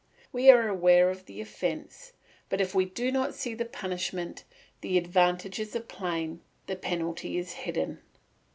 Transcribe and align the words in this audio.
We 0.31 0.49
are 0.49 0.67
aware 0.67 1.11
of 1.11 1.27
the 1.27 1.39
offence, 1.41 2.13
but 2.49 2.73
we 2.73 2.85
do 2.85 3.11
not 3.11 3.35
see 3.35 3.53
the 3.53 3.65
punishment; 3.65 4.45
the 4.81 4.97
advantages 4.97 5.75
are 5.75 5.79
plain, 5.79 6.41
the 6.65 6.75
penalty 6.75 7.37
is 7.37 7.51
hidden. 7.53 7.99